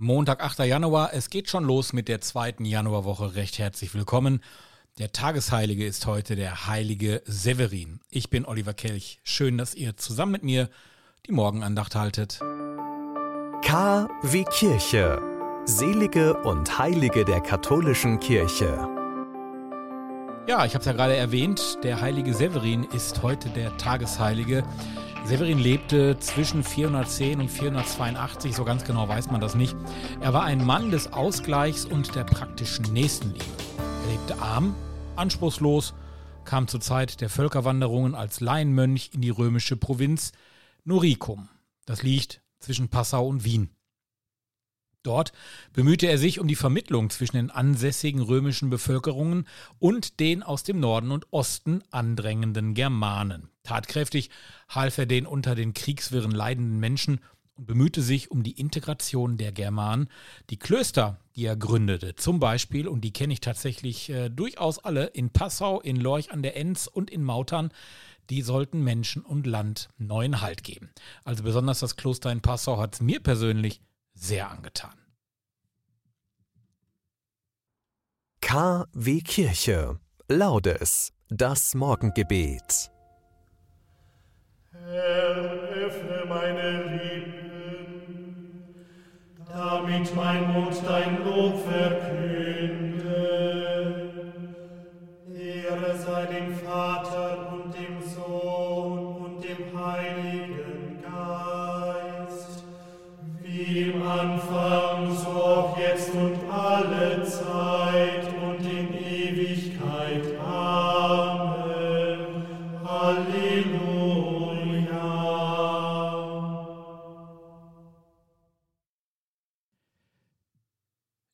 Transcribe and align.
Montag, 0.00 0.44
8. 0.44 0.60
Januar. 0.60 1.12
Es 1.12 1.28
geht 1.28 1.50
schon 1.50 1.64
los 1.64 1.92
mit 1.92 2.06
der 2.06 2.20
zweiten 2.20 2.64
Januarwoche. 2.64 3.34
Recht 3.34 3.58
herzlich 3.58 3.94
willkommen. 3.94 4.44
Der 5.00 5.10
Tagesheilige 5.10 5.84
ist 5.84 6.06
heute 6.06 6.36
der 6.36 6.68
heilige 6.68 7.20
Severin. 7.26 7.98
Ich 8.08 8.30
bin 8.30 8.46
Oliver 8.46 8.74
Kelch. 8.74 9.18
Schön, 9.24 9.58
dass 9.58 9.74
ihr 9.74 9.96
zusammen 9.96 10.30
mit 10.30 10.44
mir 10.44 10.70
die 11.26 11.32
Morgenandacht 11.32 11.96
haltet. 11.96 12.38
K 13.64 14.08
wie 14.22 14.44
Kirche. 14.44 15.20
Selige 15.64 16.44
und 16.44 16.78
Heilige 16.78 17.24
der 17.24 17.40
katholischen 17.40 18.20
Kirche. 18.20 18.97
Ja, 20.48 20.64
ich 20.64 20.72
habe 20.72 20.80
es 20.80 20.86
ja 20.86 20.94
gerade 20.94 21.14
erwähnt, 21.14 21.76
der 21.82 22.00
heilige 22.00 22.32
Severin 22.32 22.84
ist 22.84 23.22
heute 23.22 23.50
der 23.50 23.76
Tagesheilige. 23.76 24.64
Severin 25.26 25.58
lebte 25.58 26.18
zwischen 26.20 26.64
410 26.64 27.42
und 27.42 27.50
482, 27.50 28.56
so 28.56 28.64
ganz 28.64 28.82
genau 28.84 29.06
weiß 29.06 29.30
man 29.30 29.42
das 29.42 29.54
nicht. 29.54 29.76
Er 30.22 30.32
war 30.32 30.44
ein 30.44 30.64
Mann 30.64 30.90
des 30.90 31.12
Ausgleichs 31.12 31.84
und 31.84 32.14
der 32.14 32.24
praktischen 32.24 32.90
Nächstenliebe. 32.94 33.44
Er 34.06 34.10
lebte 34.10 34.40
arm, 34.40 34.74
anspruchslos, 35.16 35.92
kam 36.46 36.66
zur 36.66 36.80
Zeit 36.80 37.20
der 37.20 37.28
Völkerwanderungen 37.28 38.14
als 38.14 38.40
Laienmönch 38.40 39.10
in 39.12 39.20
die 39.20 39.28
römische 39.28 39.76
Provinz 39.76 40.32
Noricum. 40.82 41.50
Das 41.84 42.02
liegt 42.02 42.40
zwischen 42.58 42.88
Passau 42.88 43.28
und 43.28 43.44
Wien. 43.44 43.68
Dort 45.02 45.32
bemühte 45.72 46.06
er 46.06 46.18
sich 46.18 46.40
um 46.40 46.48
die 46.48 46.56
Vermittlung 46.56 47.10
zwischen 47.10 47.36
den 47.36 47.50
ansässigen 47.50 48.20
römischen 48.20 48.68
Bevölkerungen 48.68 49.46
und 49.78 50.20
den 50.20 50.42
aus 50.42 50.64
dem 50.64 50.80
Norden 50.80 51.12
und 51.12 51.32
Osten 51.32 51.82
andrängenden 51.90 52.74
Germanen. 52.74 53.48
Tatkräftig 53.62 54.30
half 54.68 54.98
er 54.98 55.06
den 55.06 55.26
unter 55.26 55.54
den 55.54 55.72
Kriegswirren 55.72 56.32
leidenden 56.32 56.80
Menschen 56.80 57.20
und 57.54 57.66
bemühte 57.66 58.02
sich 58.02 58.30
um 58.30 58.42
die 58.42 58.58
Integration 58.58 59.36
der 59.36 59.52
Germanen. 59.52 60.08
Die 60.50 60.58
Klöster, 60.58 61.20
die 61.36 61.44
er 61.44 61.56
gründete, 61.56 62.14
zum 62.16 62.40
Beispiel, 62.40 62.88
und 62.88 63.02
die 63.02 63.12
kenne 63.12 63.32
ich 63.32 63.40
tatsächlich 63.40 64.10
äh, 64.10 64.28
durchaus 64.28 64.78
alle, 64.78 65.06
in 65.06 65.30
Passau, 65.30 65.80
in 65.80 65.96
Lorch 65.96 66.32
an 66.32 66.42
der 66.42 66.56
Enz 66.56 66.86
und 66.86 67.10
in 67.10 67.22
Mautern, 67.22 67.70
die 68.30 68.42
sollten 68.42 68.82
Menschen 68.84 69.22
und 69.22 69.46
Land 69.46 69.88
neuen 69.96 70.40
Halt 70.40 70.62
geben. 70.62 70.90
Also 71.24 71.42
besonders 71.42 71.80
das 71.80 71.96
Kloster 71.96 72.30
in 72.30 72.42
Passau 72.42 72.78
hat 72.78 72.94
es 72.94 73.00
mir 73.00 73.20
persönlich 73.20 73.80
sehr 74.18 74.50
angetan. 74.50 74.94
K 78.40 78.86
wie 78.92 79.22
Kirche. 79.22 79.98
Laudes. 80.28 81.12
Das 81.28 81.74
Morgengebet. 81.74 82.90
Herr, 84.72 85.36
öffne 85.84 86.24
meine 86.26 86.82
Lippen, 86.96 88.74
damit 89.46 90.14
mein 90.14 90.52
Mund 90.52 90.82
dein 90.86 91.24
Lob 91.24 91.62
verkünde. 91.66 92.37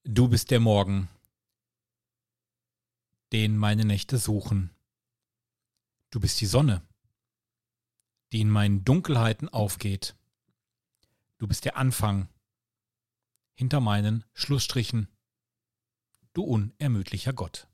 Du 0.05 0.29
bist 0.29 0.51
der 0.51 0.61
Morgen, 0.61 1.09
den 3.33 3.57
meine 3.57 3.87
Nächte 3.87 4.19
suchen. 4.19 4.69
Du 6.11 6.21
bist 6.21 6.39
die 6.43 6.47
Sonne, 6.47 6.83
die 8.33 8.43
in 8.43 8.51
meinen 8.51 8.85
Dunkelheiten 8.85 9.49
aufgeht. 9.49 10.15
Du 11.39 11.49
bist 11.49 11.65
der 11.65 11.79
Anfang 11.79 12.29
hinter 13.55 13.81
meinen 13.81 14.25
Schlussstrichen. 14.33 15.09
Du 16.33 16.43
unermüdlicher 16.43 17.33
Gott. 17.33 17.69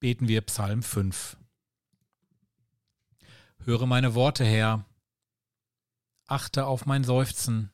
Beten 0.00 0.28
wir 0.28 0.42
Psalm 0.42 0.82
5. 0.82 1.36
Höre 3.60 3.86
meine 3.86 4.14
Worte, 4.14 4.44
Herr, 4.44 4.86
achte 6.26 6.66
auf 6.66 6.86
mein 6.86 7.04
Seufzen, 7.04 7.72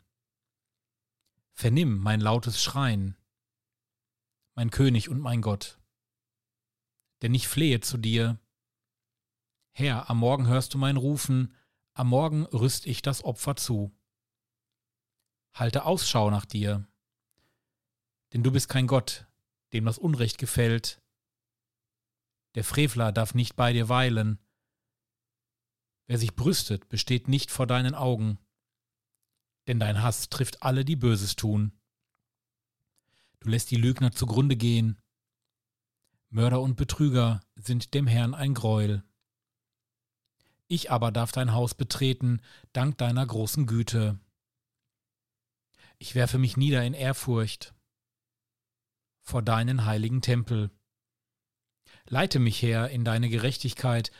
vernimm 1.52 1.98
mein 1.98 2.20
lautes 2.20 2.62
Schreien, 2.62 3.16
mein 4.54 4.70
König 4.70 5.08
und 5.08 5.20
mein 5.20 5.42
Gott. 5.42 5.78
Denn 7.22 7.34
ich 7.34 7.48
flehe 7.48 7.80
zu 7.80 7.98
dir. 7.98 8.38
Herr, 9.72 10.08
am 10.08 10.18
Morgen 10.18 10.46
hörst 10.46 10.74
du 10.74 10.78
mein 10.78 10.96
Rufen, 10.96 11.54
am 11.94 12.08
Morgen 12.08 12.44
rüst 12.46 12.86
ich 12.86 13.02
das 13.02 13.24
Opfer 13.24 13.56
zu. 13.56 13.96
Halte 15.54 15.84
Ausschau 15.84 16.30
nach 16.30 16.44
dir, 16.44 16.86
denn 18.32 18.42
du 18.42 18.50
bist 18.50 18.68
kein 18.68 18.88
Gott, 18.88 19.26
dem 19.72 19.84
das 19.84 19.98
Unrecht 19.98 20.38
gefällt. 20.38 21.00
Der 22.56 22.64
Frevler 22.64 23.12
darf 23.12 23.34
nicht 23.34 23.54
bei 23.54 23.72
dir 23.72 23.88
weilen. 23.88 24.40
Wer 26.06 26.18
sich 26.18 26.34
brüstet, 26.34 26.88
besteht 26.88 27.28
nicht 27.28 27.50
vor 27.50 27.66
deinen 27.66 27.94
Augen, 27.94 28.38
denn 29.68 29.78
dein 29.78 30.02
Hass 30.02 30.28
trifft 30.28 30.62
alle, 30.62 30.84
die 30.84 30.96
Böses 30.96 31.36
tun. 31.36 31.72
Du 33.38 33.48
lässt 33.48 33.70
die 33.70 33.76
Lügner 33.76 34.10
zugrunde 34.10 34.56
gehen. 34.56 35.00
Mörder 36.28 36.60
und 36.60 36.74
Betrüger 36.74 37.40
sind 37.54 37.94
dem 37.94 38.08
Herrn 38.08 38.34
ein 38.34 38.54
Greuel. 38.54 39.04
Ich 40.66 40.90
aber 40.90 41.12
darf 41.12 41.32
dein 41.32 41.52
Haus 41.52 41.74
betreten, 41.74 42.40
dank 42.72 42.98
deiner 42.98 43.26
großen 43.26 43.66
Güte. 43.66 44.18
Ich 45.98 46.14
werfe 46.14 46.38
mich 46.38 46.56
nieder 46.56 46.84
in 46.84 46.94
Ehrfurcht 46.94 47.74
vor 49.24 49.42
deinen 49.42 49.86
heiligen 49.86 50.20
Tempel. 50.20 50.70
Leite 52.06 52.38
mich 52.38 52.60
her 52.60 52.90
in 52.90 53.04
deine 53.04 53.28
Gerechtigkeit, 53.28 54.12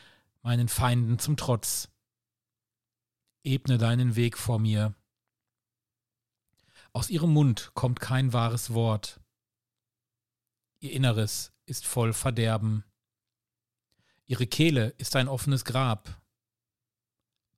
meinen 0.43 0.69
Feinden 0.69 1.19
zum 1.19 1.37
Trotz. 1.37 1.91
Ebne 3.43 3.77
deinen 3.77 4.17
Weg 4.17 4.39
vor 4.39 4.59
mir. 4.59 4.95
Aus 6.93 7.11
ihrem 7.11 7.33
Mund 7.33 7.73
kommt 7.75 8.01
kein 8.01 8.33
wahres 8.33 8.73
Wort. 8.73 9.21
Ihr 10.81 10.93
Inneres 10.93 11.53
ist 11.67 11.87
voll 11.87 12.13
Verderben. 12.13 12.85
Ihre 14.27 14.47
Kehle 14.47 14.95
ist 14.97 15.17
ein 15.17 15.29
offenes 15.29 15.65
Grab. 15.65 16.24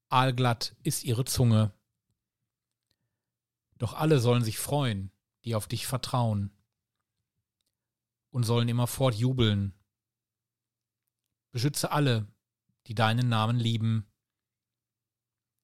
Aalglatt 0.08 0.76
ist 0.82 1.04
ihre 1.04 1.24
Zunge. 1.24 1.72
Doch 3.78 3.92
alle 3.94 4.20
sollen 4.20 4.44
sich 4.44 4.58
freuen, 4.58 5.10
die 5.44 5.54
auf 5.54 5.66
dich 5.66 5.86
vertrauen, 5.86 6.50
und 8.30 8.44
sollen 8.44 8.68
immerfort 8.68 9.14
jubeln. 9.14 9.74
Beschütze 11.50 11.90
alle, 11.90 12.26
die 12.86 12.94
deinen 12.94 13.28
Namen 13.28 13.58
lieben, 13.58 14.06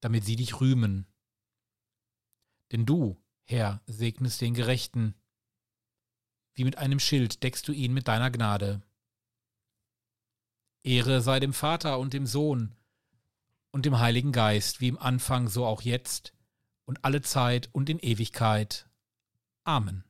damit 0.01 0.25
sie 0.25 0.37
dich 0.37 0.61
rühmen. 0.61 1.07
Denn 2.73 2.87
du, 2.87 3.23
Herr, 3.45 3.83
segnest 3.87 4.41
den 4.41 4.55
Gerechten, 4.55 5.15
wie 6.55 6.65
mit 6.65 6.79
einem 6.79 6.99
Schild 6.99 7.43
deckst 7.43 7.69
du 7.69 7.73
ihn 7.73 7.93
mit 7.93 8.09
deiner 8.09 8.31
Gnade. 8.31 8.83
Ehre 10.83 11.21
sei 11.21 11.39
dem 11.39 11.53
Vater 11.53 11.99
und 11.99 12.13
dem 12.13 12.27
Sohn 12.27 12.75
und 13.73 13.87
dem 13.87 13.99
Heiligen 13.99 14.33
Geist, 14.33 14.81
wie 14.81 14.89
im 14.89 14.99
Anfang, 14.99 15.49
so 15.49 15.67
auch 15.67 15.83
jetzt 15.83 16.33
und 16.85 17.05
alle 17.05 17.23
Zeit 17.23 17.69
und 17.73 17.89
in 17.91 17.99
Ewigkeit. 17.99 18.89
Amen. 19.65 20.05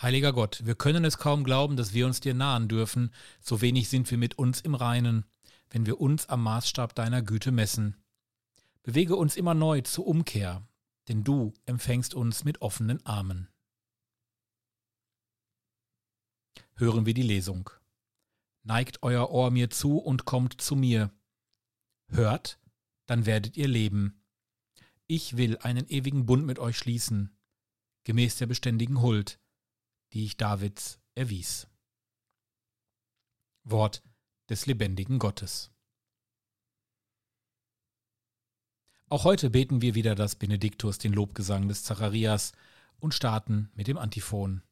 Heiliger 0.00 0.32
Gott, 0.32 0.64
wir 0.64 0.76
können 0.76 1.04
es 1.04 1.18
kaum 1.18 1.42
glauben, 1.42 1.76
dass 1.76 1.92
wir 1.92 2.06
uns 2.06 2.20
dir 2.20 2.32
nahen 2.32 2.68
dürfen, 2.68 3.10
so 3.40 3.60
wenig 3.60 3.88
sind 3.88 4.08
wir 4.10 4.18
mit 4.18 4.38
uns 4.38 4.60
im 4.60 4.76
Reinen, 4.76 5.24
wenn 5.70 5.86
wir 5.86 6.00
uns 6.00 6.28
am 6.28 6.44
Maßstab 6.44 6.94
deiner 6.94 7.20
Güte 7.20 7.50
messen. 7.50 7.96
Bewege 8.84 9.16
uns 9.16 9.36
immer 9.36 9.54
neu 9.54 9.80
zur 9.80 10.06
Umkehr, 10.06 10.66
denn 11.08 11.24
du 11.24 11.52
empfängst 11.66 12.14
uns 12.14 12.44
mit 12.44 12.62
offenen 12.62 13.04
Armen. 13.04 13.48
Hören 16.76 17.04
wir 17.04 17.14
die 17.14 17.22
Lesung. 17.22 17.70
Neigt 18.68 19.02
euer 19.02 19.30
Ohr 19.30 19.50
mir 19.50 19.70
zu 19.70 19.96
und 19.96 20.26
kommt 20.26 20.60
zu 20.60 20.76
mir. 20.76 21.10
Hört, 22.08 22.60
dann 23.06 23.24
werdet 23.24 23.56
ihr 23.56 23.66
leben. 23.66 24.22
Ich 25.06 25.38
will 25.38 25.56
einen 25.56 25.88
ewigen 25.88 26.26
Bund 26.26 26.44
mit 26.44 26.58
euch 26.58 26.76
schließen, 26.76 27.34
gemäß 28.04 28.36
der 28.36 28.44
beständigen 28.44 29.00
Huld, 29.00 29.40
die 30.12 30.26
ich 30.26 30.36
Davids 30.36 31.00
erwies. 31.14 31.66
Wort 33.64 34.02
des 34.50 34.66
lebendigen 34.66 35.18
Gottes. 35.18 35.70
Auch 39.08 39.24
heute 39.24 39.48
beten 39.48 39.80
wir 39.80 39.94
wieder 39.94 40.14
das 40.14 40.36
Benediktus, 40.36 40.98
den 40.98 41.14
Lobgesang 41.14 41.68
des 41.68 41.84
Zacharias, 41.84 42.52
und 42.98 43.14
starten 43.14 43.70
mit 43.74 43.86
dem 43.86 43.96
Antiphon. 43.96 44.62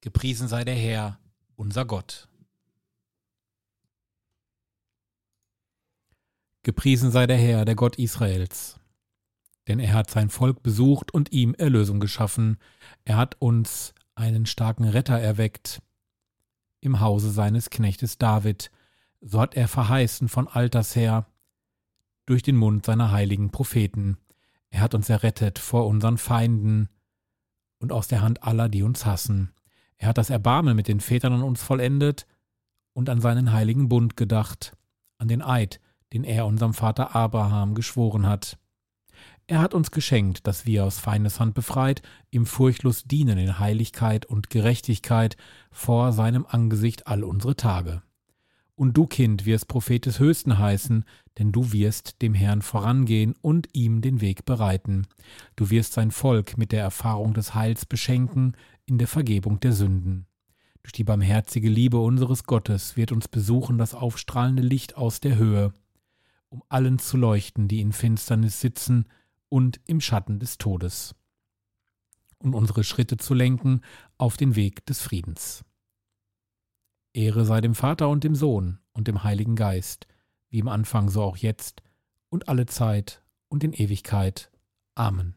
Gepriesen 0.00 0.48
sei 0.48 0.64
der 0.64 0.76
Herr, 0.76 1.20
unser 1.56 1.84
Gott. 1.84 2.30
Gepriesen 6.66 7.12
sei 7.12 7.28
der 7.28 7.36
Herr, 7.36 7.64
der 7.64 7.76
Gott 7.76 7.94
Israels. 7.94 8.80
Denn 9.68 9.78
er 9.78 9.92
hat 9.92 10.10
sein 10.10 10.30
Volk 10.30 10.64
besucht 10.64 11.14
und 11.14 11.30
ihm 11.30 11.54
Erlösung 11.54 12.00
geschaffen. 12.00 12.58
Er 13.04 13.16
hat 13.16 13.40
uns 13.40 13.94
einen 14.16 14.46
starken 14.46 14.82
Retter 14.82 15.16
erweckt 15.16 15.80
im 16.80 16.98
Hause 16.98 17.30
seines 17.30 17.70
Knechtes 17.70 18.18
David. 18.18 18.72
So 19.20 19.40
hat 19.40 19.54
er 19.54 19.68
verheißen 19.68 20.28
von 20.28 20.48
alters 20.48 20.96
her 20.96 21.28
durch 22.26 22.42
den 22.42 22.56
Mund 22.56 22.84
seiner 22.84 23.12
heiligen 23.12 23.52
Propheten. 23.52 24.16
Er 24.70 24.80
hat 24.80 24.96
uns 24.96 25.08
errettet 25.08 25.60
vor 25.60 25.86
unseren 25.86 26.18
Feinden 26.18 26.88
und 27.78 27.92
aus 27.92 28.08
der 28.08 28.22
Hand 28.22 28.42
aller, 28.42 28.68
die 28.68 28.82
uns 28.82 29.06
hassen. 29.06 29.52
Er 29.98 30.08
hat 30.08 30.18
das 30.18 30.30
Erbarmen 30.30 30.74
mit 30.74 30.88
den 30.88 30.98
Vätern 30.98 31.32
an 31.32 31.44
uns 31.44 31.62
vollendet 31.62 32.26
und 32.92 33.08
an 33.08 33.20
seinen 33.20 33.52
heiligen 33.52 33.88
Bund 33.88 34.16
gedacht, 34.16 34.76
an 35.18 35.28
den 35.28 35.42
Eid, 35.42 35.78
den 36.12 36.24
er 36.24 36.46
unserem 36.46 36.74
Vater 36.74 37.14
Abraham 37.14 37.74
geschworen 37.74 38.26
hat. 38.26 38.58
Er 39.48 39.60
hat 39.60 39.74
uns 39.74 39.92
geschenkt, 39.92 40.46
dass 40.46 40.66
wir 40.66 40.84
aus 40.84 40.98
Feindeshand 40.98 41.54
befreit, 41.54 42.02
ihm 42.30 42.46
furchtlos 42.46 43.04
dienen 43.04 43.38
in 43.38 43.60
Heiligkeit 43.60 44.26
und 44.26 44.50
Gerechtigkeit 44.50 45.36
vor 45.70 46.12
seinem 46.12 46.46
Angesicht 46.48 47.06
all 47.06 47.22
unsere 47.22 47.54
Tage. 47.54 48.02
Und 48.74 48.96
du, 48.96 49.06
Kind, 49.06 49.46
wirst 49.46 49.68
Prophet 49.68 50.04
des 50.04 50.18
Höchsten 50.18 50.58
heißen, 50.58 51.04
denn 51.38 51.52
du 51.52 51.72
wirst 51.72 52.20
dem 52.22 52.34
Herrn 52.34 52.60
vorangehen 52.60 53.34
und 53.40 53.68
ihm 53.72 54.02
den 54.02 54.20
Weg 54.20 54.44
bereiten. 54.44 55.06
Du 55.54 55.70
wirst 55.70 55.94
sein 55.94 56.10
Volk 56.10 56.58
mit 56.58 56.72
der 56.72 56.82
Erfahrung 56.82 57.32
des 57.32 57.54
Heils 57.54 57.86
beschenken 57.86 58.56
in 58.84 58.98
der 58.98 59.08
Vergebung 59.08 59.60
der 59.60 59.72
Sünden. 59.72 60.26
Durch 60.82 60.92
die 60.92 61.04
barmherzige 61.04 61.68
Liebe 61.68 61.98
unseres 61.98 62.44
Gottes 62.44 62.96
wird 62.96 63.12
uns 63.12 63.28
besuchen 63.28 63.78
das 63.78 63.94
aufstrahlende 63.94 64.62
Licht 64.62 64.96
aus 64.96 65.20
der 65.20 65.36
Höhe, 65.36 65.72
um 66.48 66.62
allen 66.68 66.98
zu 66.98 67.16
leuchten, 67.16 67.68
die 67.68 67.80
in 67.80 67.92
Finsternis 67.92 68.60
sitzen 68.60 69.06
und 69.48 69.80
im 69.86 70.00
Schatten 70.00 70.38
des 70.38 70.58
Todes, 70.58 71.14
und 72.38 72.54
unsere 72.54 72.84
Schritte 72.84 73.16
zu 73.16 73.34
lenken 73.34 73.80
auf 74.18 74.36
den 74.36 74.56
Weg 74.56 74.84
des 74.86 75.02
Friedens. 75.02 75.64
Ehre 77.12 77.44
sei 77.44 77.60
dem 77.60 77.74
Vater 77.74 78.08
und 78.08 78.24
dem 78.24 78.34
Sohn 78.34 78.78
und 78.92 79.08
dem 79.08 79.24
Heiligen 79.24 79.56
Geist, 79.56 80.06
wie 80.50 80.58
im 80.58 80.68
Anfang 80.68 81.08
so 81.08 81.22
auch 81.22 81.36
jetzt 81.36 81.82
und 82.28 82.48
alle 82.48 82.66
Zeit 82.66 83.22
und 83.48 83.64
in 83.64 83.72
Ewigkeit. 83.72 84.50
Amen. 84.94 85.34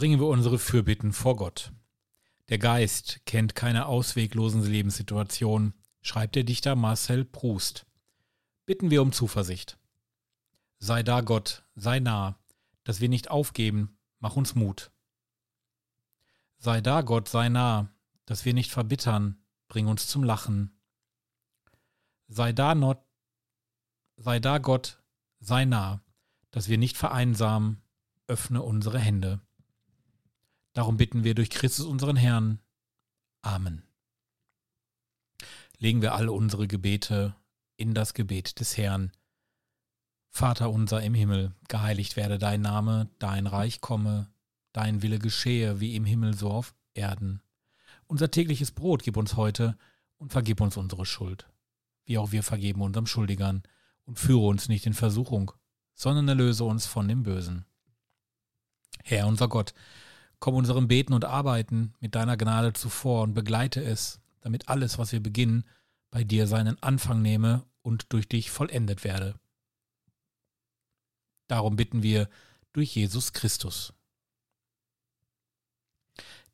Bringen 0.00 0.18
wir 0.18 0.28
unsere 0.28 0.58
Fürbitten 0.58 1.12
vor 1.12 1.36
Gott. 1.36 1.74
Der 2.48 2.56
Geist 2.56 3.20
kennt 3.26 3.54
keine 3.54 3.84
ausweglosen 3.84 4.64
Lebenssituationen, 4.64 5.74
schreibt 6.00 6.36
der 6.36 6.44
Dichter 6.44 6.74
Marcel 6.74 7.26
Proust. 7.26 7.84
Bitten 8.64 8.88
wir 8.88 9.02
um 9.02 9.12
Zuversicht. 9.12 9.78
Sei 10.78 11.02
da, 11.02 11.20
Gott, 11.20 11.66
sei 11.74 12.00
nah, 12.00 12.38
dass 12.82 13.02
wir 13.02 13.10
nicht 13.10 13.30
aufgeben, 13.30 13.98
mach 14.20 14.36
uns 14.36 14.54
Mut. 14.54 14.90
Sei 16.56 16.80
da, 16.80 17.02
Gott, 17.02 17.28
sei 17.28 17.50
nah, 17.50 17.92
dass 18.24 18.46
wir 18.46 18.54
nicht 18.54 18.70
verbittern, 18.70 19.36
bring 19.68 19.86
uns 19.86 20.06
zum 20.06 20.24
Lachen. 20.24 20.80
Sei 22.26 22.54
da, 22.54 22.74
Not, 22.74 23.04
sei 24.16 24.40
da, 24.40 24.56
Gott, 24.56 25.02
sei 25.40 25.66
nah, 25.66 26.02
dass 26.52 26.70
wir 26.70 26.78
nicht 26.78 26.96
vereinsamen, 26.96 27.82
öffne 28.28 28.62
unsere 28.62 28.98
Hände. 28.98 29.42
Darum 30.72 30.96
bitten 30.96 31.24
wir 31.24 31.34
durch 31.34 31.50
Christus 31.50 31.86
unseren 31.86 32.16
Herrn. 32.16 32.60
Amen. 33.42 33.82
Legen 35.78 36.02
wir 36.02 36.14
alle 36.14 36.32
unsere 36.32 36.68
Gebete 36.68 37.34
in 37.76 37.94
das 37.94 38.14
Gebet 38.14 38.60
des 38.60 38.76
Herrn. 38.76 39.12
Vater 40.28 40.70
unser 40.70 41.02
im 41.02 41.14
Himmel, 41.14 41.54
geheiligt 41.68 42.16
werde 42.16 42.38
dein 42.38 42.60
Name, 42.60 43.08
dein 43.18 43.46
Reich 43.46 43.80
komme, 43.80 44.30
dein 44.72 45.02
Wille 45.02 45.18
geschehe 45.18 45.80
wie 45.80 45.96
im 45.96 46.04
Himmel 46.04 46.36
so 46.36 46.50
auf 46.50 46.74
Erden. 46.94 47.42
Unser 48.06 48.30
tägliches 48.30 48.70
Brot 48.70 49.02
gib 49.02 49.16
uns 49.16 49.36
heute 49.36 49.76
und 50.18 50.30
vergib 50.32 50.60
uns 50.60 50.76
unsere 50.76 51.06
Schuld, 51.06 51.48
wie 52.04 52.18
auch 52.18 52.30
wir 52.32 52.42
vergeben 52.42 52.82
unserem 52.82 53.06
Schuldigern, 53.06 53.62
und 54.04 54.18
führe 54.18 54.46
uns 54.46 54.68
nicht 54.68 54.86
in 54.86 54.94
Versuchung, 54.94 55.52
sondern 55.94 56.28
erlöse 56.28 56.64
uns 56.64 56.86
von 56.86 57.08
dem 57.08 57.22
Bösen. 57.22 57.64
Herr 59.02 59.26
unser 59.26 59.48
Gott, 59.48 59.74
komm 60.40 60.54
unserem 60.54 60.88
Beten 60.88 61.12
und 61.12 61.24
Arbeiten 61.24 61.94
mit 62.00 62.14
deiner 62.14 62.36
Gnade 62.36 62.72
zuvor 62.72 63.22
und 63.22 63.34
begleite 63.34 63.82
es, 63.82 64.20
damit 64.40 64.68
alles, 64.68 64.98
was 64.98 65.12
wir 65.12 65.22
beginnen, 65.22 65.64
bei 66.10 66.24
dir 66.24 66.46
seinen 66.46 66.82
Anfang 66.82 67.22
nehme 67.22 67.64
und 67.82 68.12
durch 68.12 68.28
dich 68.28 68.50
vollendet 68.50 69.04
werde. 69.04 69.38
Darum 71.46 71.76
bitten 71.76 72.02
wir 72.02 72.28
durch 72.72 72.94
Jesus 72.94 73.32
Christus. 73.32 73.92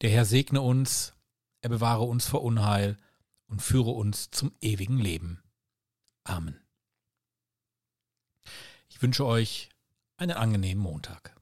Der 0.01 0.11
Herr 0.11 0.25
segne 0.25 0.61
uns, 0.61 1.15
er 1.63 1.71
bewahre 1.71 2.05
uns 2.05 2.27
vor 2.27 2.43
Unheil 2.43 2.97
und 3.47 3.63
führe 3.63 3.91
uns 3.91 4.31
zum 4.31 4.53
ewigen 4.61 4.99
Leben. 4.99 5.43
Amen. 6.25 6.61
Ich 8.89 9.01
wünsche 9.01 9.25
euch 9.25 9.69
einen 10.17 10.37
angenehmen 10.37 10.83
Montag. 10.83 11.36